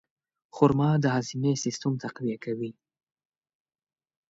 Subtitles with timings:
[0.55, 2.71] خرما د هاضمې سیستم تقویه کوي.